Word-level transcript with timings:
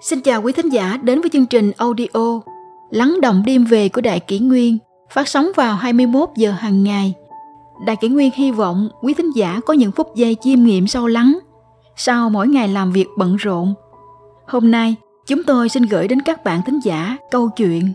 Xin 0.00 0.20
chào 0.20 0.42
quý 0.42 0.52
thính 0.52 0.68
giả 0.68 0.96
đến 1.02 1.20
với 1.20 1.30
chương 1.30 1.46
trình 1.46 1.72
audio 1.76 2.40
Lắng 2.90 3.20
động 3.22 3.42
đêm 3.46 3.64
về 3.64 3.88
của 3.88 4.00
Đại 4.00 4.20
Kỷ 4.20 4.38
Nguyên 4.38 4.78
phát 5.10 5.28
sóng 5.28 5.48
vào 5.56 5.76
21 5.76 6.28
giờ 6.36 6.50
hàng 6.50 6.84
ngày. 6.84 7.14
Đại 7.86 7.96
Kỷ 7.96 8.08
Nguyên 8.08 8.30
hy 8.34 8.50
vọng 8.50 8.88
quý 9.02 9.14
thính 9.14 9.30
giả 9.36 9.60
có 9.66 9.74
những 9.74 9.92
phút 9.92 10.14
giây 10.14 10.36
chiêm 10.40 10.62
nghiệm 10.62 10.86
sâu 10.86 11.06
lắng 11.06 11.38
sau 11.96 12.30
mỗi 12.30 12.48
ngày 12.48 12.68
làm 12.68 12.92
việc 12.92 13.06
bận 13.18 13.36
rộn. 13.36 13.74
Hôm 14.46 14.70
nay, 14.70 14.96
chúng 15.26 15.44
tôi 15.44 15.68
xin 15.68 15.82
gửi 15.82 16.08
đến 16.08 16.22
các 16.22 16.44
bạn 16.44 16.60
thính 16.66 16.80
giả 16.84 17.16
câu 17.30 17.48
chuyện 17.48 17.92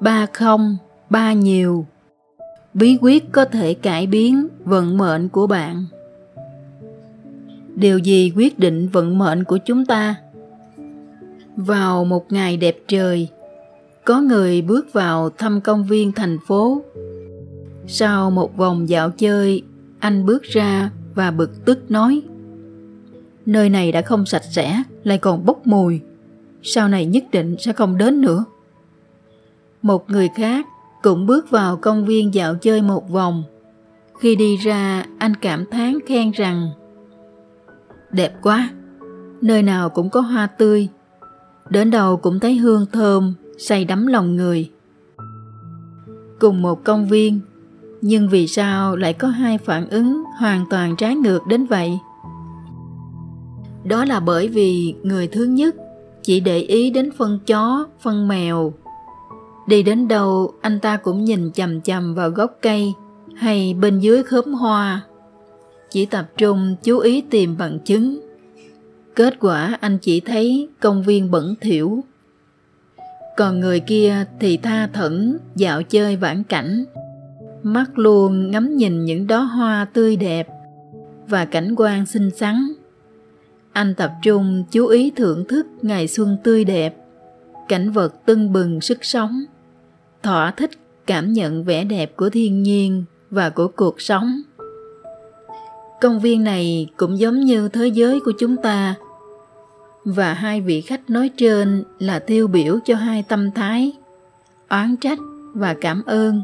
Ba 0.00 0.26
không, 0.32 0.76
ba 1.10 1.32
nhiều 1.32 1.86
Bí 2.74 2.98
quyết 3.00 3.32
có 3.32 3.44
thể 3.44 3.74
cải 3.74 4.06
biến 4.06 4.48
vận 4.64 4.98
mệnh 4.98 5.28
của 5.28 5.46
bạn 5.46 5.84
điều 7.78 7.98
gì 7.98 8.32
quyết 8.36 8.58
định 8.58 8.88
vận 8.88 9.18
mệnh 9.18 9.44
của 9.44 9.58
chúng 9.58 9.86
ta? 9.86 10.14
Vào 11.56 12.04
một 12.04 12.32
ngày 12.32 12.56
đẹp 12.56 12.78
trời, 12.88 13.28
có 14.04 14.20
người 14.20 14.62
bước 14.62 14.92
vào 14.92 15.30
thăm 15.30 15.60
công 15.60 15.84
viên 15.84 16.12
thành 16.12 16.38
phố. 16.46 16.82
Sau 17.86 18.30
một 18.30 18.56
vòng 18.56 18.88
dạo 18.88 19.10
chơi, 19.10 19.62
anh 19.98 20.26
bước 20.26 20.42
ra 20.42 20.90
và 21.14 21.30
bực 21.30 21.64
tức 21.64 21.90
nói, 21.90 22.22
nơi 23.46 23.70
này 23.70 23.92
đã 23.92 24.02
không 24.02 24.26
sạch 24.26 24.44
sẽ, 24.50 24.82
lại 25.04 25.18
còn 25.18 25.44
bốc 25.44 25.66
mùi. 25.66 26.00
Sau 26.62 26.88
này 26.88 27.06
nhất 27.06 27.24
định 27.32 27.56
sẽ 27.58 27.72
không 27.72 27.98
đến 27.98 28.20
nữa. 28.20 28.44
Một 29.82 30.10
người 30.10 30.28
khác 30.36 30.66
cũng 31.02 31.26
bước 31.26 31.50
vào 31.50 31.76
công 31.76 32.04
viên 32.04 32.34
dạo 32.34 32.54
chơi 32.54 32.82
một 32.82 33.10
vòng. 33.10 33.42
Khi 34.20 34.36
đi 34.36 34.56
ra, 34.56 35.04
anh 35.18 35.34
cảm 35.36 35.64
thán 35.70 35.98
khen 36.06 36.30
rằng 36.30 36.70
đẹp 38.10 38.32
quá. 38.42 38.70
Nơi 39.40 39.62
nào 39.62 39.88
cũng 39.88 40.10
có 40.10 40.20
hoa 40.20 40.46
tươi. 40.46 40.88
Đến 41.70 41.90
đâu 41.90 42.16
cũng 42.16 42.40
thấy 42.40 42.56
hương 42.56 42.86
thơm, 42.92 43.34
say 43.58 43.84
đắm 43.84 44.06
lòng 44.06 44.36
người. 44.36 44.70
Cùng 46.40 46.62
một 46.62 46.84
công 46.84 47.08
viên, 47.08 47.40
nhưng 48.02 48.28
vì 48.28 48.46
sao 48.46 48.96
lại 48.96 49.12
có 49.12 49.28
hai 49.28 49.58
phản 49.58 49.88
ứng 49.88 50.24
hoàn 50.38 50.64
toàn 50.70 50.96
trái 50.96 51.14
ngược 51.16 51.46
đến 51.48 51.66
vậy? 51.66 51.98
Đó 53.84 54.04
là 54.04 54.20
bởi 54.20 54.48
vì 54.48 54.94
người 55.02 55.26
thứ 55.26 55.44
nhất 55.44 55.76
chỉ 56.22 56.40
để 56.40 56.58
ý 56.58 56.90
đến 56.90 57.10
phân 57.18 57.38
chó, 57.46 57.86
phân 58.00 58.28
mèo. 58.28 58.72
Đi 59.66 59.82
đến 59.82 60.08
đâu, 60.08 60.52
anh 60.60 60.80
ta 60.80 60.96
cũng 60.96 61.24
nhìn 61.24 61.50
chằm 61.52 61.80
chằm 61.80 62.14
vào 62.14 62.30
gốc 62.30 62.58
cây 62.62 62.92
hay 63.36 63.74
bên 63.74 64.00
dưới 64.00 64.22
khóm 64.22 64.54
hoa 64.54 65.02
chỉ 65.90 66.06
tập 66.06 66.30
trung 66.36 66.76
chú 66.82 66.98
ý 66.98 67.20
tìm 67.30 67.56
bằng 67.58 67.78
chứng. 67.78 68.20
Kết 69.14 69.34
quả 69.40 69.78
anh 69.80 69.98
chỉ 69.98 70.20
thấy 70.20 70.68
công 70.80 71.02
viên 71.02 71.30
bẩn 71.30 71.54
thỉu. 71.60 72.04
Còn 73.36 73.60
người 73.60 73.80
kia 73.80 74.24
thì 74.40 74.56
tha 74.56 74.86
thẩn 74.86 75.38
dạo 75.56 75.82
chơi 75.82 76.16
vãn 76.16 76.42
cảnh, 76.42 76.84
mắt 77.62 77.98
luôn 77.98 78.50
ngắm 78.50 78.76
nhìn 78.76 79.04
những 79.04 79.26
đóa 79.26 79.44
hoa 79.44 79.84
tươi 79.92 80.16
đẹp 80.16 80.48
và 81.28 81.44
cảnh 81.44 81.74
quan 81.76 82.06
xinh 82.06 82.30
xắn. 82.30 82.72
Anh 83.72 83.94
tập 83.94 84.12
trung 84.22 84.64
chú 84.70 84.86
ý 84.86 85.10
thưởng 85.16 85.44
thức 85.48 85.66
ngày 85.82 86.08
xuân 86.08 86.36
tươi 86.44 86.64
đẹp, 86.64 86.96
cảnh 87.68 87.90
vật 87.90 88.26
tưng 88.26 88.52
bừng 88.52 88.80
sức 88.80 89.04
sống, 89.04 89.44
thỏa 90.22 90.50
thích 90.50 90.70
cảm 91.06 91.32
nhận 91.32 91.64
vẻ 91.64 91.84
đẹp 91.84 92.16
của 92.16 92.30
thiên 92.30 92.62
nhiên 92.62 93.04
và 93.30 93.50
của 93.50 93.68
cuộc 93.68 94.00
sống 94.00 94.40
Công 96.00 96.20
viên 96.20 96.44
này 96.44 96.88
cũng 96.96 97.18
giống 97.18 97.40
như 97.40 97.68
thế 97.68 97.86
giới 97.86 98.20
của 98.20 98.32
chúng 98.38 98.56
ta. 98.56 98.94
Và 100.04 100.34
hai 100.34 100.60
vị 100.60 100.80
khách 100.80 101.10
nói 101.10 101.30
trên 101.36 101.84
là 101.98 102.18
tiêu 102.18 102.46
biểu 102.46 102.78
cho 102.84 102.94
hai 102.94 103.22
tâm 103.22 103.50
thái, 103.50 103.92
oán 104.68 104.96
trách 104.96 105.18
và 105.54 105.74
cảm 105.80 106.02
ơn. 106.06 106.42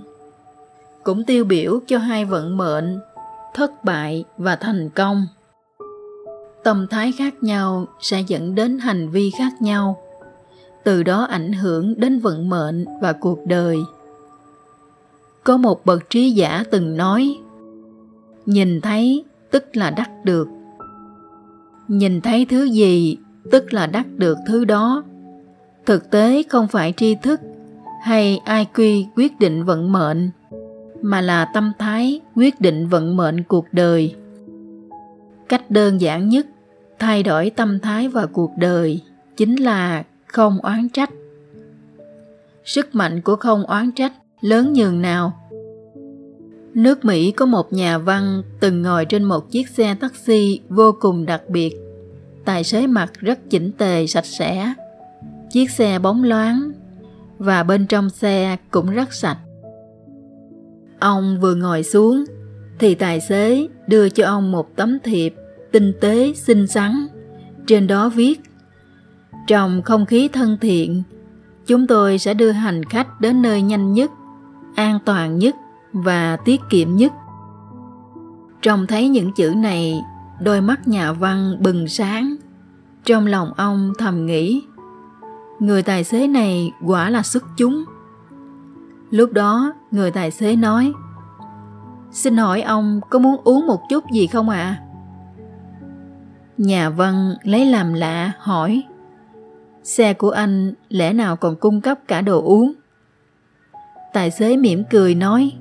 Cũng 1.02 1.24
tiêu 1.24 1.44
biểu 1.44 1.80
cho 1.86 1.98
hai 1.98 2.24
vận 2.24 2.56
mệnh, 2.56 2.98
thất 3.54 3.84
bại 3.84 4.24
và 4.38 4.56
thành 4.56 4.90
công. 4.90 5.26
Tâm 6.64 6.86
thái 6.90 7.12
khác 7.12 7.34
nhau 7.42 7.86
sẽ 8.00 8.20
dẫn 8.26 8.54
đến 8.54 8.78
hành 8.78 9.10
vi 9.10 9.30
khác 9.38 9.62
nhau, 9.62 10.02
từ 10.84 11.02
đó 11.02 11.24
ảnh 11.24 11.52
hưởng 11.52 12.00
đến 12.00 12.18
vận 12.18 12.48
mệnh 12.48 12.84
và 13.02 13.12
cuộc 13.12 13.38
đời. 13.46 13.78
Có 15.44 15.56
một 15.56 15.86
bậc 15.86 16.10
trí 16.10 16.30
giả 16.30 16.64
từng 16.70 16.96
nói, 16.96 17.38
nhìn 18.46 18.80
thấy 18.80 19.24
tức 19.54 19.76
là 19.76 19.90
đắc 19.90 20.10
được. 20.24 20.48
Nhìn 21.88 22.20
thấy 22.20 22.46
thứ 22.50 22.64
gì, 22.64 23.16
tức 23.50 23.72
là 23.72 23.86
đắc 23.86 24.06
được 24.16 24.38
thứ 24.46 24.64
đó. 24.64 25.04
Thực 25.86 26.10
tế 26.10 26.42
không 26.48 26.68
phải 26.68 26.92
tri 26.96 27.14
thức 27.14 27.40
hay 28.02 28.40
ai 28.44 28.66
quyết 29.16 29.38
định 29.38 29.64
vận 29.64 29.92
mệnh, 29.92 30.30
mà 31.02 31.20
là 31.20 31.50
tâm 31.54 31.72
thái 31.78 32.20
quyết 32.34 32.60
định 32.60 32.88
vận 32.88 33.16
mệnh 33.16 33.42
cuộc 33.42 33.66
đời. 33.72 34.14
Cách 35.48 35.70
đơn 35.70 36.00
giản 36.00 36.28
nhất, 36.28 36.46
thay 36.98 37.22
đổi 37.22 37.50
tâm 37.50 37.80
thái 37.80 38.08
và 38.08 38.26
cuộc 38.26 38.50
đời 38.58 39.00
chính 39.36 39.56
là 39.56 40.04
không 40.26 40.58
oán 40.58 40.88
trách. 40.88 41.10
Sức 42.64 42.94
mạnh 42.94 43.20
của 43.20 43.36
không 43.36 43.66
oán 43.66 43.92
trách 43.92 44.12
lớn 44.40 44.72
nhường 44.72 45.02
nào? 45.02 45.43
Nước 46.74 47.04
Mỹ 47.04 47.30
có 47.30 47.46
một 47.46 47.72
nhà 47.72 47.98
văn 47.98 48.42
từng 48.60 48.82
ngồi 48.82 49.04
trên 49.04 49.24
một 49.24 49.50
chiếc 49.50 49.68
xe 49.68 49.94
taxi 49.94 50.60
vô 50.68 50.92
cùng 51.00 51.26
đặc 51.26 51.42
biệt. 51.48 51.76
Tài 52.44 52.64
xế 52.64 52.86
mặc 52.86 53.12
rất 53.20 53.50
chỉnh 53.50 53.72
tề 53.78 54.06
sạch 54.06 54.26
sẽ. 54.26 54.74
Chiếc 55.50 55.70
xe 55.70 55.98
bóng 55.98 56.24
loáng 56.24 56.72
và 57.38 57.62
bên 57.62 57.86
trong 57.86 58.10
xe 58.10 58.56
cũng 58.70 58.90
rất 58.90 59.14
sạch. 59.14 59.38
Ông 61.00 61.40
vừa 61.40 61.54
ngồi 61.54 61.82
xuống 61.82 62.24
thì 62.78 62.94
tài 62.94 63.20
xế 63.20 63.68
đưa 63.86 64.08
cho 64.08 64.26
ông 64.26 64.52
một 64.52 64.76
tấm 64.76 64.98
thiệp 65.04 65.34
tinh 65.72 65.92
tế 66.00 66.32
xinh 66.34 66.66
xắn. 66.66 67.06
Trên 67.66 67.86
đó 67.86 68.08
viết 68.08 68.40
Trong 69.46 69.82
không 69.82 70.06
khí 70.06 70.28
thân 70.28 70.58
thiện, 70.60 71.02
chúng 71.66 71.86
tôi 71.86 72.18
sẽ 72.18 72.34
đưa 72.34 72.50
hành 72.50 72.84
khách 72.84 73.20
đến 73.20 73.42
nơi 73.42 73.62
nhanh 73.62 73.92
nhất, 73.92 74.10
an 74.74 74.98
toàn 75.04 75.38
nhất 75.38 75.54
và 75.94 76.36
tiết 76.36 76.60
kiệm 76.70 76.96
nhất. 76.96 77.12
Trông 78.62 78.86
thấy 78.86 79.08
những 79.08 79.32
chữ 79.32 79.54
này, 79.56 80.02
đôi 80.40 80.60
mắt 80.60 80.88
nhà 80.88 81.12
văn 81.12 81.56
bừng 81.60 81.88
sáng. 81.88 82.36
Trong 83.04 83.26
lòng 83.26 83.52
ông 83.56 83.92
thầm 83.98 84.26
nghĩ, 84.26 84.62
người 85.60 85.82
tài 85.82 86.04
xế 86.04 86.26
này 86.26 86.72
quả 86.86 87.10
là 87.10 87.22
xuất 87.22 87.44
chúng. 87.56 87.84
Lúc 89.10 89.32
đó, 89.32 89.72
người 89.90 90.10
tài 90.10 90.30
xế 90.30 90.56
nói, 90.56 90.92
Xin 92.10 92.36
hỏi 92.36 92.62
ông 92.62 93.00
có 93.10 93.18
muốn 93.18 93.40
uống 93.44 93.66
một 93.66 93.80
chút 93.88 94.04
gì 94.12 94.26
không 94.26 94.48
ạ? 94.48 94.58
À? 94.58 94.80
Nhà 96.58 96.90
văn 96.90 97.34
lấy 97.42 97.66
làm 97.66 97.94
lạ 97.94 98.32
hỏi, 98.38 98.82
Xe 99.82 100.14
của 100.14 100.30
anh 100.30 100.72
lẽ 100.88 101.12
nào 101.12 101.36
còn 101.36 101.56
cung 101.56 101.80
cấp 101.80 101.98
cả 102.08 102.20
đồ 102.20 102.42
uống? 102.42 102.72
Tài 104.12 104.30
xế 104.30 104.56
mỉm 104.56 104.84
cười 104.90 105.14
nói, 105.14 105.52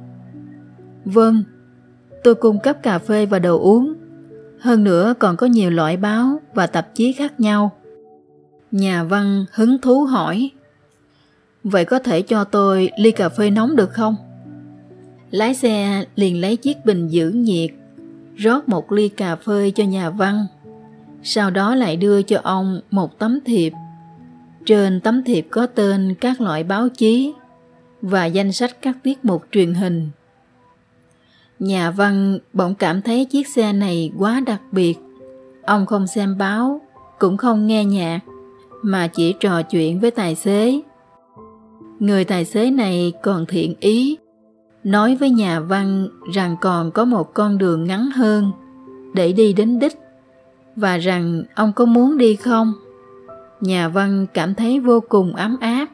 Vâng, 1.06 1.44
tôi 2.24 2.36
cung 2.36 2.59
cấp 2.59 2.84
cà 2.84 3.00
phê 3.00 3.25
và 3.25 3.40
đồ 3.40 3.59
uống. 3.59 3.94
Hơn 4.59 4.84
nữa 4.84 5.14
còn 5.19 5.38
có 5.38 5.47
nhiều 5.47 5.69
loại 5.69 5.97
báo 5.97 6.40
và 6.53 6.68
tạp 6.68 6.96
chí 6.96 7.14
khác 7.14 7.40
nhau. 7.40 7.72
Nhà 8.72 9.03
văn 9.03 9.46
hứng 9.52 9.81
thú 9.81 10.03
hỏi 10.03 10.52
Vậy 11.63 11.86
có 11.86 12.00
thể 12.00 12.22
cho 12.22 12.44
tôi 12.44 12.90
ly 12.97 13.12
cà 13.12 13.30
phê 13.30 13.50
nóng 13.50 13.75
được 13.75 13.94
không? 13.94 14.16
Lái 15.31 15.53
xe 15.53 16.06
liền 16.16 16.42
lấy 16.42 16.58
chiếc 16.58 16.86
bình 16.86 17.08
giữ 17.08 17.30
nhiệt 17.30 17.72
rót 18.36 18.69
một 18.69 18.92
ly 18.92 19.10
cà 19.10 19.36
phê 19.36 19.72
cho 19.75 19.83
nhà 19.83 20.10
văn 20.10 20.45
sau 21.24 21.50
đó 21.50 21.75
lại 21.75 21.98
đưa 21.98 22.22
cho 22.22 22.39
ông 22.44 22.81
một 22.92 23.19
tấm 23.19 23.39
thiệp 23.45 23.74
trên 24.66 25.00
tấm 25.00 25.24
thiệp 25.24 25.48
có 25.50 25.68
tên 25.68 26.16
các 26.22 26.42
loại 26.42 26.63
báo 26.63 26.89
chí 26.89 27.33
và 28.01 28.25
danh 28.25 28.51
sách 28.51 28.78
các 28.81 28.98
tiết 29.04 29.25
mục 29.25 29.44
truyền 29.51 29.74
hình 29.74 30.10
Nhà 31.63 31.92
văn 31.92 32.39
bỗng 32.54 32.75
cảm 32.75 33.01
thấy 33.01 33.25
chiếc 33.25 33.48
xe 33.48 33.74
này 33.74 34.12
quá 34.19 34.39
đặc 34.45 34.62
biệt. 34.71 35.00
Ông 35.65 35.86
không 35.86 36.07
xem 36.07 36.38
báo, 36.38 36.81
cũng 37.19 37.38
không 37.38 37.68
nghe 37.68 37.86
nhạc, 37.86 38.19
mà 38.81 39.07
chỉ 39.07 39.33
trò 39.39 39.62
chuyện 39.62 40.00
với 40.00 40.12
tài 40.12 40.36
xế. 40.36 40.81
Người 42.00 42.25
tài 42.25 42.45
xế 42.45 42.71
này 42.71 43.13
còn 43.24 43.45
thiện 43.45 43.75
ý, 43.80 44.18
nói 44.83 45.15
với 45.15 45.30
nhà 45.30 45.60
văn 45.60 46.07
rằng 46.33 46.56
còn 46.62 46.92
có 46.92 47.06
một 47.06 47.33
con 47.33 47.57
đường 47.57 47.83
ngắn 47.83 48.09
hơn 48.16 48.51
để 49.13 49.31
đi 49.33 49.54
đến 49.54 49.80
đích 49.80 49.98
và 50.75 50.98
rằng 50.98 51.44
ông 51.56 51.74
có 51.74 51.86
muốn 51.86 52.18
đi 52.18 52.36
không? 52.36 52.74
Nhà 53.62 53.88
văn 53.88 54.25
cảm 54.33 54.56
thấy 54.56 54.80
vô 54.80 55.00
cùng 55.09 55.36
ấm 55.36 55.57
áp. 55.59 55.88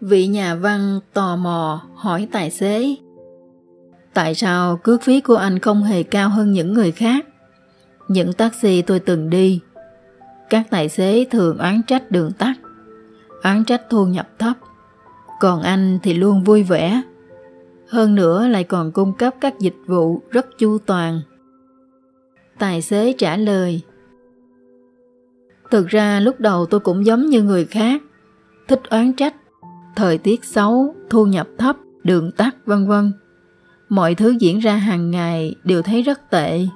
Vị 0.00 0.26
nhà 0.26 0.54
văn 0.54 1.00
tò 1.12 1.36
mò 1.36 1.82
hỏi 1.94 2.28
tài 2.32 2.50
xế 2.50 2.96
Tại 4.14 4.34
sao 4.34 4.76
cước 4.76 5.02
phí 5.02 5.20
của 5.20 5.36
anh 5.36 5.58
không 5.58 5.82
hề 5.82 6.02
cao 6.02 6.28
hơn 6.28 6.52
những 6.52 6.72
người 6.72 6.92
khác? 6.92 7.26
Những 8.08 8.32
taxi 8.32 8.82
tôi 8.82 9.00
từng 9.00 9.30
đi, 9.30 9.60
các 10.50 10.66
tài 10.70 10.88
xế 10.88 11.24
thường 11.30 11.58
oán 11.58 11.80
trách 11.86 12.10
đường 12.10 12.32
tắt, 12.32 12.54
oán 13.42 13.64
trách 13.64 13.82
thu 13.90 14.06
nhập 14.06 14.28
thấp. 14.38 14.56
Còn 15.40 15.62
anh 15.62 15.98
thì 16.02 16.14
luôn 16.14 16.44
vui 16.44 16.62
vẻ. 16.62 17.02
Hơn 17.88 18.14
nữa 18.14 18.48
lại 18.48 18.64
còn 18.64 18.92
cung 18.92 19.12
cấp 19.12 19.34
các 19.40 19.58
dịch 19.58 19.76
vụ 19.86 20.22
rất 20.30 20.46
chu 20.58 20.78
toàn. 20.78 21.20
Tài 22.58 22.82
xế 22.82 23.14
trả 23.18 23.36
lời 23.36 23.80
Thực 25.70 25.88
ra 25.88 26.20
lúc 26.20 26.40
đầu 26.40 26.66
tôi 26.66 26.80
cũng 26.80 27.06
giống 27.06 27.26
như 27.26 27.42
người 27.42 27.64
khác, 27.64 28.02
thích 28.68 28.80
oán 28.90 29.12
trách, 29.12 29.34
thời 29.96 30.18
tiết 30.18 30.44
xấu, 30.44 30.94
thu 31.10 31.26
nhập 31.26 31.48
thấp, 31.58 31.76
đường 32.02 32.32
tắt 32.32 32.56
vân 32.66 32.86
vân. 32.86 33.12
Mọi 33.90 34.14
thứ 34.14 34.36
diễn 34.40 34.58
ra 34.58 34.76
hàng 34.76 35.10
ngày 35.10 35.54
đều 35.64 35.82
thấy 35.82 36.02
rất 36.02 36.30
tệ. 36.30 36.66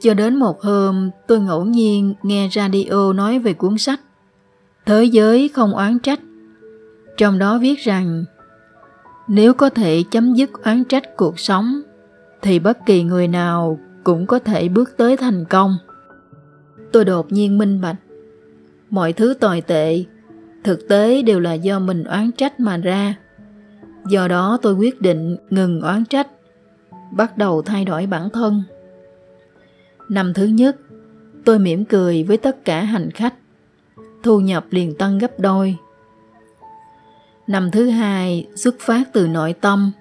Cho 0.00 0.14
đến 0.14 0.36
một 0.36 0.62
hôm 0.62 1.10
tôi 1.26 1.40
ngẫu 1.40 1.64
nhiên 1.64 2.14
nghe 2.22 2.48
radio 2.52 3.12
nói 3.12 3.38
về 3.38 3.52
cuốn 3.52 3.78
sách 3.78 4.00
Thế 4.86 5.04
giới 5.04 5.48
không 5.48 5.74
oán 5.74 5.98
trách. 5.98 6.20
Trong 7.16 7.38
đó 7.38 7.58
viết 7.58 7.78
rằng 7.78 8.24
nếu 9.28 9.54
có 9.54 9.70
thể 9.70 10.04
chấm 10.10 10.34
dứt 10.34 10.50
oán 10.64 10.84
trách 10.84 11.16
cuộc 11.16 11.40
sống 11.40 11.80
thì 12.42 12.58
bất 12.58 12.86
kỳ 12.86 13.02
người 13.02 13.28
nào 13.28 13.78
cũng 14.04 14.26
có 14.26 14.38
thể 14.38 14.68
bước 14.68 14.96
tới 14.96 15.16
thành 15.16 15.44
công. 15.44 15.76
Tôi 16.92 17.04
đột 17.04 17.32
nhiên 17.32 17.58
minh 17.58 17.80
bạch. 17.80 17.96
Mọi 18.90 19.12
thứ 19.12 19.34
tồi 19.40 19.60
tệ, 19.60 20.04
thực 20.64 20.88
tế 20.88 21.22
đều 21.22 21.40
là 21.40 21.52
do 21.52 21.78
mình 21.78 22.04
oán 22.04 22.30
trách 22.32 22.60
mà 22.60 22.76
ra. 22.76 23.14
Do 24.08 24.28
đó 24.28 24.58
tôi 24.62 24.74
quyết 24.74 25.00
định 25.00 25.36
ngừng 25.50 25.80
oán 25.80 26.04
trách, 26.04 26.28
bắt 27.10 27.38
đầu 27.38 27.62
thay 27.62 27.84
đổi 27.84 28.06
bản 28.06 28.30
thân. 28.30 28.62
Năm 30.08 30.34
thứ 30.34 30.44
nhất, 30.44 30.76
tôi 31.44 31.58
mỉm 31.58 31.84
cười 31.84 32.22
với 32.22 32.36
tất 32.36 32.64
cả 32.64 32.82
hành 32.82 33.10
khách. 33.10 33.34
Thu 34.22 34.40
nhập 34.40 34.64
liền 34.70 34.94
tăng 34.94 35.18
gấp 35.18 35.40
đôi. 35.40 35.76
Năm 37.46 37.70
thứ 37.70 37.88
hai, 37.88 38.46
xuất 38.56 38.74
phát 38.78 39.12
từ 39.12 39.26
nội 39.26 39.52
tâm. 39.52 39.92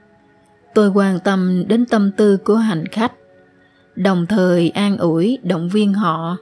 Tôi 0.74 0.90
quan 0.90 1.19
tâm 1.19 1.63
đến 1.68 1.86
tâm 1.86 2.12
tư 2.18 2.38
của 2.38 2.56
hành 2.56 2.86
khách, 2.88 3.12
đồng 3.95 4.25
thời 4.25 4.69
an 4.69 4.98
ủi, 4.98 5.38
động 5.44 5.69
viên 5.69 5.94
họ. 5.94 6.38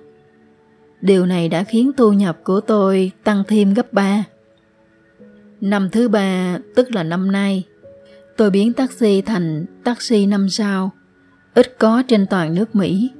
Điều 1.01 1.25
này 1.25 1.49
đã 1.49 1.63
khiến 1.63 1.91
thu 1.97 2.11
nhập 2.13 2.37
của 2.43 2.61
tôi 2.61 3.11
tăng 3.23 3.43
thêm 3.47 3.73
gấp 3.73 3.93
ba. 3.93 4.23
Năm 5.61 5.89
thứ 5.89 6.09
ba, 6.09 6.57
tức 6.75 6.95
là 6.95 7.03
năm 7.03 7.31
nay, 7.31 7.63
tôi 8.37 8.49
biến 8.49 8.73
taxi 8.73 9.21
thành 9.21 9.65
taxi 9.83 10.25
năm 10.25 10.49
sao, 10.49 10.91
ít 11.53 11.79
có 11.79 12.03
trên 12.07 12.25
toàn 12.29 12.55
nước 12.55 12.75
Mỹ. 12.75 13.11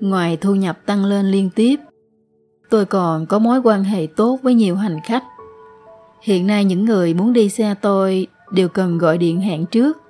Ngoài 0.00 0.36
thu 0.36 0.54
nhập 0.54 0.78
tăng 0.86 1.04
lên 1.04 1.26
liên 1.26 1.50
tiếp, 1.54 1.80
tôi 2.70 2.84
còn 2.84 3.26
có 3.26 3.38
mối 3.38 3.60
quan 3.64 3.84
hệ 3.84 4.06
tốt 4.16 4.38
với 4.42 4.54
nhiều 4.54 4.76
hành 4.76 4.98
khách. 5.04 5.24
Hiện 6.22 6.46
nay 6.46 6.64
những 6.64 6.84
người 6.84 7.14
muốn 7.14 7.32
đi 7.32 7.48
xe 7.48 7.74
tôi 7.80 8.26
đều 8.52 8.68
cần 8.68 8.98
gọi 8.98 9.18
điện 9.18 9.40
hẹn 9.40 9.66
trước. 9.66 10.02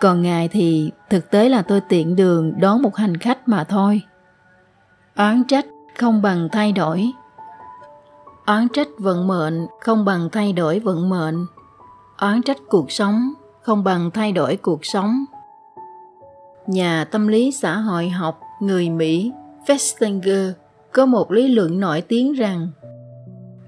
Còn 0.00 0.22
ngài 0.22 0.48
thì 0.48 0.90
thực 1.10 1.30
tế 1.30 1.48
là 1.48 1.62
tôi 1.62 1.80
tiện 1.88 2.16
đường 2.16 2.52
đón 2.60 2.82
một 2.82 2.96
hành 2.96 3.16
khách 3.16 3.48
mà 3.48 3.64
thôi. 3.64 4.02
Oán 5.16 5.44
trách 5.44 5.66
không 5.98 6.22
bằng 6.22 6.48
thay 6.52 6.72
đổi. 6.72 7.12
Oán 8.46 8.68
trách 8.72 8.88
vận 8.98 9.26
mệnh 9.26 9.66
không 9.80 10.04
bằng 10.04 10.28
thay 10.32 10.52
đổi 10.52 10.78
vận 10.78 11.08
mệnh. 11.08 11.46
Oán 12.18 12.42
trách 12.42 12.56
cuộc 12.68 12.92
sống 12.92 13.32
không 13.62 13.84
bằng 13.84 14.10
thay 14.10 14.32
đổi 14.32 14.56
cuộc 14.56 14.86
sống. 14.86 15.24
Nhà 16.66 17.04
tâm 17.04 17.28
lý 17.28 17.52
xã 17.52 17.76
hội 17.76 18.08
học 18.08 18.40
người 18.60 18.90
Mỹ 18.90 19.32
Festinger 19.66 20.52
có 20.92 21.06
một 21.06 21.32
lý 21.32 21.48
luận 21.48 21.80
nổi 21.80 22.00
tiếng 22.00 22.32
rằng 22.32 22.68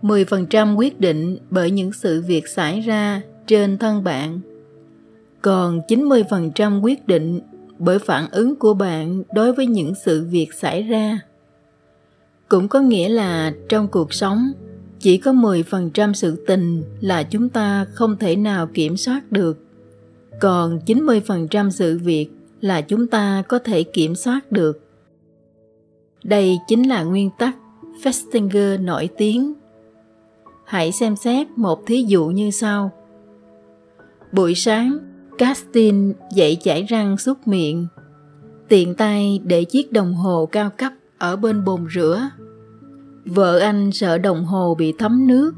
10% 0.02 0.76
quyết 0.76 1.00
định 1.00 1.38
bởi 1.50 1.70
những 1.70 1.92
sự 1.92 2.24
việc 2.26 2.48
xảy 2.48 2.80
ra 2.80 3.22
trên 3.46 3.78
thân 3.78 4.04
bạn, 4.04 4.40
còn 5.42 5.80
90% 5.88 6.80
quyết 6.80 7.06
định 7.06 7.40
bởi 7.78 7.98
phản 7.98 8.30
ứng 8.30 8.56
của 8.56 8.74
bạn 8.74 9.22
đối 9.34 9.52
với 9.52 9.66
những 9.66 9.92
sự 10.04 10.26
việc 10.30 10.54
xảy 10.54 10.82
ra. 10.82 11.18
Cũng 12.48 12.68
có 12.68 12.80
nghĩa 12.80 13.08
là 13.08 13.52
trong 13.68 13.88
cuộc 13.88 14.14
sống, 14.14 14.52
chỉ 15.00 15.18
có 15.18 15.32
10% 15.32 16.12
sự 16.12 16.44
tình 16.46 16.82
là 17.00 17.22
chúng 17.22 17.48
ta 17.48 17.86
không 17.92 18.16
thể 18.16 18.36
nào 18.36 18.66
kiểm 18.74 18.96
soát 18.96 19.32
được, 19.32 19.58
còn 20.40 20.78
90% 20.86 21.70
sự 21.70 21.98
việc 21.98 22.28
là 22.60 22.80
chúng 22.80 23.06
ta 23.06 23.42
có 23.48 23.58
thể 23.58 23.82
kiểm 23.82 24.14
soát 24.14 24.52
được. 24.52 24.80
Đây 26.24 26.58
chính 26.68 26.88
là 26.88 27.02
nguyên 27.02 27.30
tắc 27.38 27.56
Festinger 28.02 28.84
nổi 28.84 29.08
tiếng. 29.16 29.54
Hãy 30.64 30.92
xem 30.92 31.16
xét 31.16 31.46
một 31.56 31.86
thí 31.86 32.02
dụ 32.02 32.26
như 32.26 32.50
sau. 32.50 32.90
Buổi 34.32 34.54
sáng, 34.54 34.98
Castin 35.38 36.12
dậy 36.34 36.56
chải 36.62 36.82
răng 36.82 37.18
súc 37.18 37.48
miệng, 37.48 37.86
tiện 38.68 38.94
tay 38.94 39.40
để 39.44 39.64
chiếc 39.64 39.92
đồng 39.92 40.14
hồ 40.14 40.48
cao 40.52 40.70
cấp 40.70 40.92
ở 41.18 41.36
bên 41.36 41.64
bồn 41.64 41.86
rửa. 41.94 42.20
Vợ 43.26 43.58
anh 43.58 43.92
sợ 43.92 44.18
đồng 44.18 44.44
hồ 44.44 44.74
bị 44.74 44.92
thấm 44.98 45.26
nước, 45.26 45.52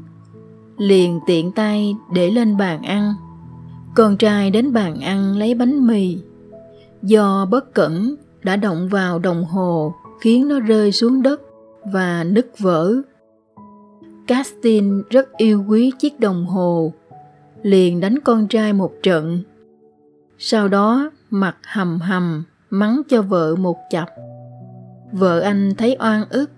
liền 0.77 1.19
tiện 1.27 1.51
tay 1.51 1.95
để 2.13 2.31
lên 2.31 2.57
bàn 2.57 2.83
ăn. 2.83 3.13
Con 3.95 4.17
trai 4.17 4.51
đến 4.51 4.73
bàn 4.73 4.99
ăn 4.99 5.37
lấy 5.37 5.53
bánh 5.55 5.87
mì. 5.87 6.17
Do 7.01 7.45
bất 7.45 7.73
cẩn 7.73 8.15
đã 8.43 8.55
động 8.55 8.89
vào 8.89 9.19
đồng 9.19 9.45
hồ 9.45 9.93
khiến 10.21 10.47
nó 10.47 10.59
rơi 10.59 10.91
xuống 10.91 11.21
đất 11.21 11.41
và 11.91 12.23
nứt 12.23 12.51
vỡ. 12.59 12.93
Castin 14.27 15.03
rất 15.09 15.37
yêu 15.37 15.63
quý 15.67 15.91
chiếc 15.99 16.19
đồng 16.19 16.45
hồ, 16.45 16.93
liền 17.61 17.99
đánh 17.99 18.19
con 18.19 18.47
trai 18.47 18.73
một 18.73 18.91
trận. 19.03 19.43
Sau 20.37 20.67
đó 20.67 21.11
mặt 21.29 21.55
hầm 21.63 21.99
hầm 21.99 22.43
mắng 22.69 23.01
cho 23.09 23.21
vợ 23.21 23.55
một 23.55 23.77
chập. 23.89 24.07
Vợ 25.11 25.39
anh 25.39 25.73
thấy 25.77 25.97
oan 25.99 26.23
ức, 26.29 26.51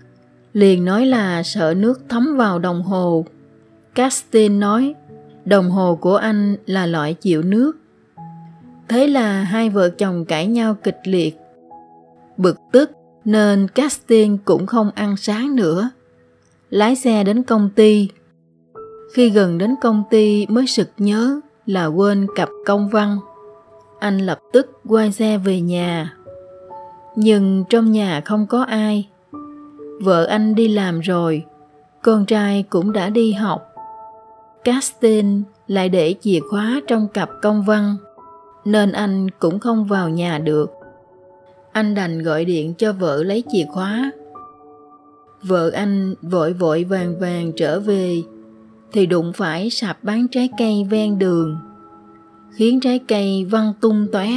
liền 0.54 0.86
nói 0.86 1.06
là 1.06 1.44
sợ 1.44 1.74
nước 1.78 2.02
thấm 2.10 2.38
vào 2.38 2.60
đồng 2.60 2.84
hồ. 2.84 3.26
Castin 3.96 4.60
nói, 4.60 4.96
đồng 5.46 5.70
hồ 5.70 5.96
của 6.02 6.16
anh 6.16 6.56
là 6.66 6.86
loại 6.86 7.14
chịu 7.14 7.44
nước. 7.44 7.72
Thế 8.88 9.08
là 9.08 9.44
hai 9.44 9.70
vợ 9.70 9.90
chồng 9.90 10.26
cãi 10.26 10.48
nhau 10.48 10.76
kịch 10.84 11.00
liệt. 11.04 11.38
Bực 12.38 12.58
tức, 12.72 12.92
nên 13.26 13.68
Castin 13.68 14.38
cũng 14.38 14.66
không 14.66 14.92
ăn 14.96 15.18
sáng 15.18 15.56
nữa. 15.56 15.90
Lái 16.70 16.96
xe 16.96 17.24
đến 17.24 17.44
công 17.44 17.70
ty. 17.76 18.10
Khi 19.14 19.30
gần 19.30 19.58
đến 19.58 19.76
công 19.82 20.04
ty 20.10 20.46
mới 20.50 20.68
sực 20.68 20.90
nhớ 20.98 21.40
là 21.66 21.86
quên 21.86 22.28
cặp 22.36 22.50
công 22.66 22.90
văn. 22.90 23.18
Anh 24.00 24.18
lập 24.18 24.40
tức 24.54 24.72
quay 24.88 25.12
xe 25.12 25.38
về 25.38 25.62
nhà. 25.62 26.14
Nhưng 27.16 27.64
trong 27.70 27.92
nhà 27.92 28.22
không 28.26 28.48
có 28.48 28.62
ai. 28.64 29.10
Vợ 30.04 30.26
anh 30.26 30.56
đi 30.56 30.68
làm 30.68 31.00
rồi, 31.00 31.46
con 32.02 32.26
trai 32.26 32.64
cũng 32.70 32.92
đã 32.92 33.10
đi 33.10 33.32
học. 33.32 33.68
Castin 34.64 35.44
lại 35.68 35.90
để 35.90 36.16
chìa 36.22 36.40
khóa 36.50 36.82
trong 36.88 37.08
cặp 37.08 37.30
công 37.42 37.64
văn, 37.66 37.96
nên 38.66 38.92
anh 38.92 39.30
cũng 39.40 39.60
không 39.60 39.86
vào 39.86 40.10
nhà 40.10 40.40
được 40.40 40.72
anh 41.72 41.96
đành 41.96 42.24
gọi 42.24 42.46
điện 42.46 42.74
cho 42.78 42.94
vợ 42.94 43.24
lấy 43.24 43.44
chìa 43.52 43.66
khóa. 43.66 44.12
Vợ 45.44 45.70
anh 45.70 46.16
vội 46.22 46.54
vội 46.54 46.84
vàng 46.84 47.20
vàng 47.20 47.52
trở 47.56 47.80
về 47.80 48.22
thì 48.92 49.06
đụng 49.06 49.34
phải 49.34 49.70
sạp 49.70 50.04
bán 50.04 50.28
trái 50.28 50.50
cây 50.58 50.88
ven 50.90 51.20
đường 51.20 51.58
khiến 52.54 52.80
trái 52.80 53.00
cây 53.00 53.46
văng 53.46 53.74
tung 53.82 54.08
tóe. 54.12 54.30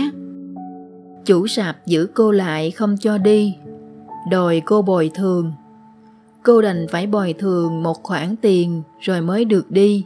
Chủ 1.24 1.46
sạp 1.46 1.86
giữ 1.86 2.06
cô 2.14 2.30
lại 2.30 2.70
không 2.70 2.96
cho 3.00 3.18
đi, 3.18 3.54
đòi 4.30 4.62
cô 4.64 4.82
bồi 4.82 5.10
thường. 5.14 5.52
Cô 6.42 6.62
đành 6.62 6.86
phải 6.90 7.06
bồi 7.06 7.32
thường 7.32 7.82
một 7.82 8.02
khoản 8.02 8.36
tiền 8.36 8.82
rồi 9.00 9.20
mới 9.20 9.44
được 9.44 9.70
đi. 9.70 10.04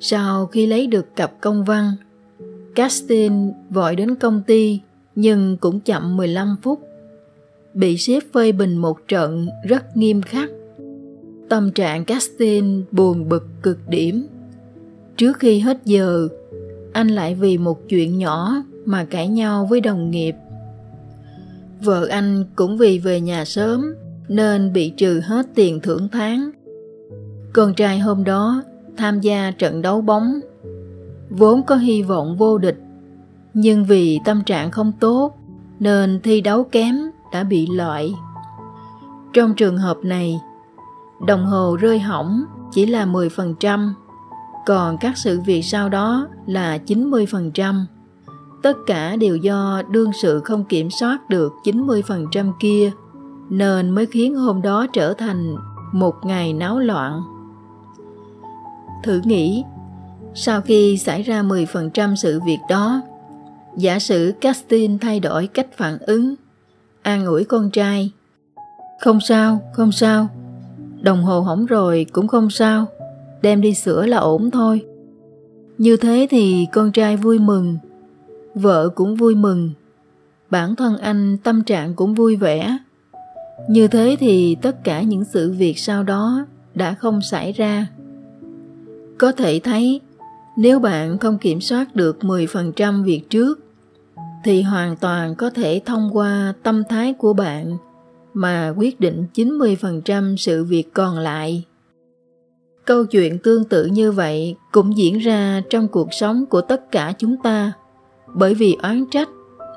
Sau 0.00 0.46
khi 0.46 0.66
lấy 0.66 0.86
được 0.86 1.16
cặp 1.16 1.40
công 1.40 1.64
văn, 1.64 1.92
Castin 2.74 3.52
vội 3.70 3.96
đến 3.96 4.14
công 4.14 4.42
ty 4.42 4.80
nhưng 5.14 5.56
cũng 5.56 5.80
chậm 5.80 6.16
15 6.16 6.56
phút. 6.62 6.80
Bị 7.74 7.96
sếp 7.96 8.22
phơi 8.32 8.52
bình 8.52 8.76
một 8.76 9.08
trận 9.08 9.48
rất 9.68 9.96
nghiêm 9.96 10.22
khắc. 10.22 10.50
Tâm 11.48 11.70
trạng 11.70 12.04
Castin 12.04 12.84
buồn 12.90 13.28
bực 13.28 13.46
cực 13.62 13.78
điểm. 13.88 14.26
Trước 15.16 15.38
khi 15.38 15.58
hết 15.58 15.78
giờ, 15.84 16.28
anh 16.92 17.08
lại 17.08 17.34
vì 17.34 17.58
một 17.58 17.88
chuyện 17.88 18.18
nhỏ 18.18 18.62
mà 18.84 19.04
cãi 19.04 19.28
nhau 19.28 19.66
với 19.70 19.80
đồng 19.80 20.10
nghiệp. 20.10 20.34
Vợ 21.84 22.06
anh 22.10 22.44
cũng 22.56 22.76
vì 22.76 22.98
về 22.98 23.20
nhà 23.20 23.44
sớm 23.44 23.94
nên 24.28 24.72
bị 24.72 24.90
trừ 24.90 25.20
hết 25.24 25.46
tiền 25.54 25.80
thưởng 25.80 26.08
tháng. 26.12 26.50
Con 27.52 27.74
trai 27.74 27.98
hôm 27.98 28.24
đó 28.24 28.62
tham 28.96 29.20
gia 29.20 29.50
trận 29.50 29.82
đấu 29.82 30.00
bóng, 30.00 30.40
vốn 31.30 31.62
có 31.62 31.76
hy 31.76 32.02
vọng 32.02 32.36
vô 32.36 32.58
địch 32.58 32.78
nhưng 33.54 33.84
vì 33.84 34.20
tâm 34.24 34.42
trạng 34.44 34.70
không 34.70 34.92
tốt 35.00 35.36
nên 35.80 36.20
thi 36.22 36.40
đấu 36.40 36.64
kém 36.64 36.96
đã 37.32 37.44
bị 37.44 37.66
loại. 37.66 38.14
Trong 39.32 39.54
trường 39.54 39.78
hợp 39.78 39.96
này, 40.02 40.40
đồng 41.26 41.46
hồ 41.46 41.76
rơi 41.80 41.98
hỏng 41.98 42.44
chỉ 42.72 42.86
là 42.86 43.06
10%, 43.06 43.92
còn 44.66 44.98
các 44.98 45.18
sự 45.18 45.40
việc 45.40 45.62
sau 45.62 45.88
đó 45.88 46.28
là 46.46 46.78
90%. 46.86 47.84
Tất 48.64 48.76
cả 48.86 49.16
đều 49.16 49.36
do 49.36 49.82
đương 49.88 50.10
sự 50.22 50.40
không 50.40 50.64
kiểm 50.64 50.90
soát 50.90 51.30
được 51.30 51.52
90% 51.64 52.52
kia, 52.60 52.90
nên 53.50 53.90
mới 53.90 54.06
khiến 54.06 54.34
hôm 54.34 54.62
đó 54.62 54.86
trở 54.92 55.14
thành 55.14 55.56
một 55.92 56.14
ngày 56.24 56.52
náo 56.52 56.78
loạn. 56.78 57.22
Thử 59.02 59.20
nghĩ, 59.24 59.64
sau 60.34 60.60
khi 60.60 60.96
xảy 60.98 61.22
ra 61.22 61.42
10% 61.42 62.14
sự 62.14 62.40
việc 62.46 62.58
đó, 62.68 63.02
giả 63.76 63.98
sử 63.98 64.32
Castin 64.40 64.98
thay 64.98 65.20
đổi 65.20 65.46
cách 65.46 65.68
phản 65.76 65.98
ứng, 65.98 66.34
an 67.02 67.26
ủi 67.26 67.44
con 67.44 67.70
trai. 67.70 68.10
Không 69.00 69.20
sao, 69.20 69.60
không 69.72 69.92
sao, 69.92 70.28
đồng 71.00 71.22
hồ 71.22 71.40
hỏng 71.40 71.66
rồi 71.66 72.06
cũng 72.12 72.28
không 72.28 72.50
sao, 72.50 72.86
đem 73.42 73.60
đi 73.60 73.74
sửa 73.74 74.06
là 74.06 74.16
ổn 74.16 74.50
thôi. 74.50 74.84
Như 75.78 75.96
thế 75.96 76.26
thì 76.30 76.66
con 76.72 76.92
trai 76.92 77.16
vui 77.16 77.38
mừng, 77.38 77.78
vợ 78.54 78.88
cũng 78.88 79.16
vui 79.16 79.34
mừng, 79.34 79.70
bản 80.50 80.76
thân 80.76 80.98
anh 80.98 81.36
tâm 81.38 81.62
trạng 81.62 81.94
cũng 81.94 82.14
vui 82.14 82.36
vẻ. 82.36 82.78
Như 83.68 83.88
thế 83.88 84.16
thì 84.20 84.56
tất 84.62 84.84
cả 84.84 85.02
những 85.02 85.24
sự 85.24 85.52
việc 85.52 85.78
sau 85.78 86.02
đó 86.02 86.46
đã 86.74 86.94
không 86.94 87.20
xảy 87.22 87.52
ra. 87.52 87.86
Có 89.18 89.32
thể 89.32 89.60
thấy, 89.64 90.00
nếu 90.56 90.78
bạn 90.78 91.18
không 91.18 91.38
kiểm 91.38 91.60
soát 91.60 91.94
được 91.94 92.18
10% 92.20 93.04
việc 93.04 93.30
trước, 93.30 93.60
thì 94.44 94.62
hoàn 94.62 94.96
toàn 94.96 95.34
có 95.34 95.50
thể 95.50 95.80
thông 95.84 96.10
qua 96.12 96.54
tâm 96.62 96.82
thái 96.88 97.12
của 97.12 97.32
bạn 97.32 97.76
mà 98.34 98.74
quyết 98.76 99.00
định 99.00 99.26
90% 99.34 100.36
sự 100.36 100.64
việc 100.64 100.92
còn 100.92 101.18
lại. 101.18 101.64
Câu 102.84 103.04
chuyện 103.04 103.38
tương 103.38 103.64
tự 103.64 103.86
như 103.86 104.12
vậy 104.12 104.56
cũng 104.72 104.96
diễn 104.96 105.18
ra 105.18 105.62
trong 105.70 105.88
cuộc 105.88 106.08
sống 106.12 106.46
của 106.46 106.60
tất 106.60 106.90
cả 106.90 107.12
chúng 107.18 107.36
ta, 107.42 107.72
bởi 108.34 108.54
vì 108.54 108.76
oán 108.82 109.04
trách 109.10 109.28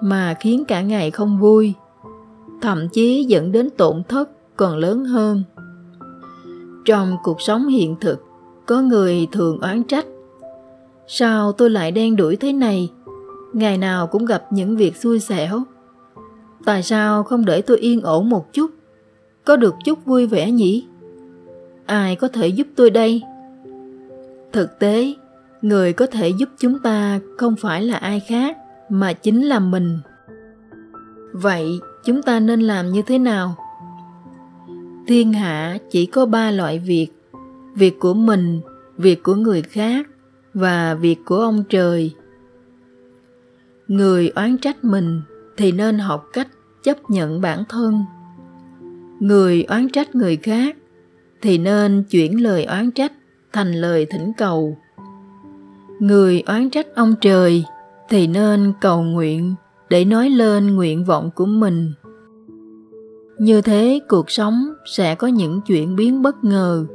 mà 0.01 0.35
khiến 0.39 0.65
cả 0.67 0.81
ngày 0.81 1.11
không 1.11 1.39
vui, 1.39 1.73
thậm 2.61 2.87
chí 2.89 3.23
dẫn 3.23 3.51
đến 3.51 3.69
tổn 3.69 4.03
thất 4.03 4.29
còn 4.57 4.77
lớn 4.77 5.05
hơn. 5.05 5.43
Trong 6.85 7.17
cuộc 7.23 7.41
sống 7.41 7.67
hiện 7.67 7.95
thực, 8.01 8.25
có 8.65 8.81
người 8.81 9.27
thường 9.31 9.59
oán 9.59 9.83
trách. 9.83 10.05
Sao 11.07 11.51
tôi 11.51 11.69
lại 11.69 11.91
đen 11.91 12.15
đuổi 12.15 12.35
thế 12.35 12.53
này? 12.53 12.91
Ngày 13.53 13.77
nào 13.77 14.07
cũng 14.07 14.25
gặp 14.25 14.43
những 14.51 14.77
việc 14.77 14.95
xui 14.95 15.19
xẻo. 15.19 15.63
Tại 16.65 16.83
sao 16.83 17.23
không 17.23 17.45
để 17.45 17.61
tôi 17.61 17.77
yên 17.77 18.01
ổn 18.01 18.29
một 18.29 18.53
chút? 18.53 18.71
Có 19.45 19.55
được 19.55 19.75
chút 19.85 20.05
vui 20.05 20.27
vẻ 20.27 20.51
nhỉ? 20.51 20.85
Ai 21.85 22.15
có 22.15 22.27
thể 22.27 22.47
giúp 22.47 22.67
tôi 22.75 22.89
đây? 22.89 23.21
Thực 24.51 24.79
tế, 24.79 25.13
người 25.67 25.93
có 25.93 26.07
thể 26.07 26.29
giúp 26.29 26.49
chúng 26.57 26.79
ta 26.79 27.19
không 27.37 27.55
phải 27.55 27.81
là 27.81 27.97
ai 27.97 28.19
khác, 28.19 28.57
mà 28.89 29.13
chính 29.13 29.45
là 29.45 29.59
mình. 29.59 29.99
Vậy, 31.31 31.79
chúng 32.05 32.21
ta 32.21 32.39
nên 32.39 32.61
làm 32.61 32.91
như 32.91 33.01
thế 33.01 33.17
nào? 33.17 33.55
Thiên 35.07 35.33
hạ 35.33 35.77
chỉ 35.91 36.05
có 36.05 36.25
ba 36.25 36.51
loại 36.51 36.79
việc 36.79 37.07
việc 37.75 37.99
của 37.99 38.13
mình, 38.13 38.61
việc 38.97 39.23
của 39.23 39.35
người 39.35 39.61
khác 39.61 40.07
và 40.53 40.93
việc 40.93 41.17
của 41.25 41.37
ông 41.37 41.63
trời 41.69 42.13
người 43.87 44.29
oán 44.35 44.57
trách 44.57 44.83
mình 44.83 45.21
thì 45.57 45.71
nên 45.71 45.99
học 45.99 46.25
cách 46.33 46.47
chấp 46.83 47.09
nhận 47.09 47.41
bản 47.41 47.63
thân 47.69 48.05
người 49.19 49.63
oán 49.63 49.89
trách 49.89 50.15
người 50.15 50.37
khác 50.37 50.77
thì 51.41 51.57
nên 51.57 52.03
chuyển 52.03 52.43
lời 52.43 52.65
oán 52.65 52.91
trách 52.91 53.13
thành 53.53 53.71
lời 53.71 54.05
thỉnh 54.09 54.31
cầu 54.37 54.77
người 55.99 56.43
oán 56.47 56.69
trách 56.69 56.95
ông 56.95 57.15
trời 57.21 57.65
thì 58.09 58.27
nên 58.27 58.73
cầu 58.81 59.03
nguyện 59.03 59.55
để 59.89 60.05
nói 60.05 60.29
lên 60.29 60.75
nguyện 60.75 61.05
vọng 61.05 61.29
của 61.35 61.45
mình. 61.45 61.93
Như 63.37 63.61
thế 63.61 63.99
cuộc 64.07 64.31
sống 64.31 64.69
sẽ 64.85 65.15
có 65.15 65.27
những 65.27 65.61
chuyển 65.61 65.95
biến 65.95 66.21
bất 66.21 66.43
ngờ. 66.43 66.85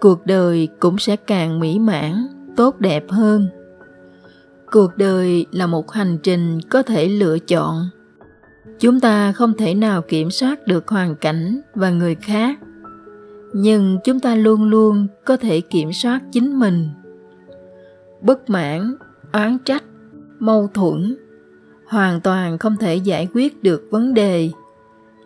Cuộc 0.00 0.26
đời 0.26 0.68
cũng 0.80 0.98
sẽ 0.98 1.16
càng 1.16 1.60
mỹ 1.60 1.78
mãn, 1.78 2.26
tốt 2.56 2.80
đẹp 2.80 3.04
hơn. 3.10 3.48
Cuộc 4.72 4.96
đời 4.96 5.46
là 5.52 5.66
một 5.66 5.92
hành 5.92 6.18
trình 6.22 6.60
có 6.70 6.82
thể 6.82 7.08
lựa 7.08 7.38
chọn. 7.38 7.88
Chúng 8.80 9.00
ta 9.00 9.32
không 9.32 9.52
thể 9.58 9.74
nào 9.74 10.02
kiểm 10.02 10.30
soát 10.30 10.66
được 10.66 10.88
hoàn 10.88 11.16
cảnh 11.16 11.60
và 11.74 11.90
người 11.90 12.14
khác. 12.14 12.58
Nhưng 13.52 13.98
chúng 14.04 14.20
ta 14.20 14.34
luôn 14.34 14.62
luôn 14.64 15.06
có 15.24 15.36
thể 15.36 15.60
kiểm 15.60 15.92
soát 15.92 16.20
chính 16.32 16.58
mình 16.58 16.88
bất 18.20 18.50
mãn, 18.50 18.94
oán 19.32 19.58
trách, 19.64 19.84
mâu 20.38 20.68
thuẫn, 20.74 21.16
hoàn 21.86 22.20
toàn 22.20 22.58
không 22.58 22.76
thể 22.76 22.96
giải 22.96 23.28
quyết 23.34 23.62
được 23.62 23.88
vấn 23.90 24.14
đề. 24.14 24.50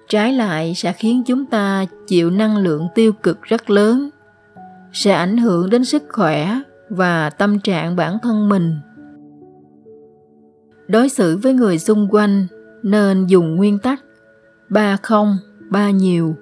Trái 0.09 0.33
lại 0.33 0.75
sẽ 0.75 0.93
khiến 0.93 1.23
chúng 1.27 1.47
ta 1.47 1.85
chịu 2.07 2.31
năng 2.31 2.57
lượng 2.57 2.89
tiêu 2.95 3.13
cực 3.13 3.43
rất 3.43 3.71
lớn, 3.71 4.11
sẽ 4.93 5.13
ảnh 5.13 5.37
hưởng 5.37 5.71
đến 5.71 5.85
sức 5.85 6.03
khỏe 6.09 6.61
và 6.89 7.31
tâm 7.31 7.59
trạng 7.59 7.97
bản 7.97 8.19
thân 8.23 8.49
mình. 8.49 8.77
Đối 10.89 11.09
xử 11.09 11.37
với 11.37 11.53
người 11.53 11.79
xung 11.79 12.09
quanh 12.11 12.47
nên 12.83 13.27
dùng 13.27 13.57
nguyên 13.57 13.79
tắc 13.79 14.01
ba 14.71 14.97
không, 14.97 15.39
ba 15.71 15.91
nhiều. 15.91 16.37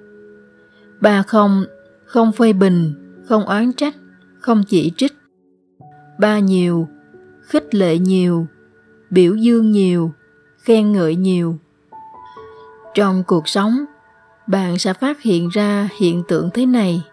Ba 1.01 1.23
không 1.23 1.63
không 2.05 2.31
phê 2.31 2.53
bình, 2.53 2.93
không 3.25 3.45
oán 3.45 3.73
trách, 3.73 3.95
không 4.39 4.63
chỉ 4.67 4.91
trích 4.97 5.13
ba 6.19 6.39
nhiều, 6.39 6.87
khích 7.41 7.75
lệ 7.75 7.97
nhiều, 7.97 8.47
biểu 9.09 9.35
dương 9.35 9.71
nhiều, 9.71 10.11
khen 10.63 10.91
ngợi 10.91 11.15
nhiều. 11.15 11.55
Trong 12.93 13.23
cuộc 13.27 13.47
sống, 13.47 13.85
bạn 14.47 14.77
sẽ 14.77 14.93
phát 14.93 15.21
hiện 15.21 15.49
ra 15.49 15.89
hiện 15.97 16.23
tượng 16.27 16.49
thế 16.53 16.65
này. 16.65 17.03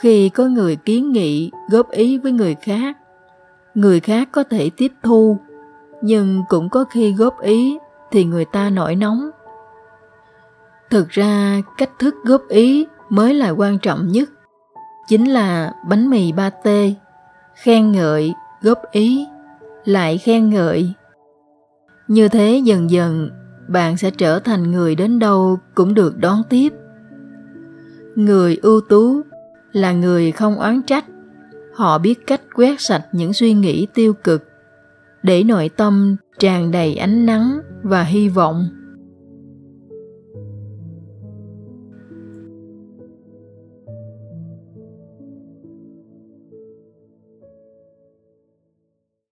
Khi 0.00 0.28
có 0.28 0.44
người 0.44 0.76
kiến 0.76 1.12
nghị, 1.12 1.50
góp 1.70 1.90
ý 1.90 2.18
với 2.18 2.32
người 2.32 2.54
khác 2.54 2.96
người 3.78 4.00
khác 4.00 4.28
có 4.32 4.42
thể 4.42 4.70
tiếp 4.76 4.92
thu, 5.02 5.38
nhưng 6.02 6.42
cũng 6.48 6.68
có 6.68 6.84
khi 6.84 7.12
góp 7.12 7.40
ý 7.40 7.78
thì 8.10 8.24
người 8.24 8.44
ta 8.44 8.70
nổi 8.70 8.96
nóng. 8.96 9.30
Thực 10.90 11.08
ra, 11.08 11.60
cách 11.76 11.90
thức 11.98 12.14
góp 12.24 12.48
ý 12.48 12.86
mới 13.08 13.34
là 13.34 13.50
quan 13.50 13.78
trọng 13.78 14.08
nhất, 14.08 14.28
chính 15.08 15.24
là 15.30 15.72
bánh 15.88 16.10
mì 16.10 16.32
ba 16.32 16.50
t 16.50 16.68
khen 17.62 17.92
ngợi, 17.92 18.32
góp 18.62 18.82
ý, 18.92 19.26
lại 19.84 20.18
khen 20.18 20.50
ngợi. 20.50 20.92
Như 22.08 22.28
thế 22.28 22.60
dần 22.64 22.90
dần, 22.90 23.30
bạn 23.68 23.96
sẽ 23.96 24.10
trở 24.10 24.38
thành 24.38 24.70
người 24.70 24.94
đến 24.94 25.18
đâu 25.18 25.58
cũng 25.74 25.94
được 25.94 26.18
đón 26.18 26.42
tiếp. 26.48 26.72
Người 28.14 28.58
ưu 28.62 28.80
tú 28.80 29.20
là 29.72 29.92
người 29.92 30.32
không 30.32 30.58
oán 30.58 30.82
trách. 30.82 31.04
Họ 31.74 31.98
biết 31.98 32.26
cách 32.26 32.40
quét 32.54 32.80
sạch 32.80 33.04
những 33.12 33.32
suy 33.32 33.52
nghĩ 33.52 33.86
tiêu 33.94 34.12
cực 34.12 34.44
để 35.22 35.44
nội 35.44 35.70
tâm 35.76 36.16
tràn 36.38 36.70
đầy 36.70 36.96
ánh 36.96 37.26
nắng 37.26 37.60
và 37.82 38.02
hy 38.02 38.28
vọng. 38.28 38.68